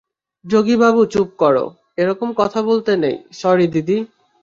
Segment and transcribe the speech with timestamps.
[0.45, 1.55] যোগীবাবু, চুপ কর,-
[2.01, 3.97] এরকম কথা বলতে নেই- স্যরি, দিদি।